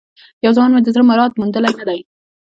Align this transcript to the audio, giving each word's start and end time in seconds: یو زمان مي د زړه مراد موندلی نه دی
یو 0.45 0.51
زمان 0.55 0.69
مي 0.73 0.81
د 0.83 0.87
زړه 0.95 1.03
مراد 1.09 1.31
موندلی 1.39 1.71
نه 1.79 1.83
دی 1.89 1.99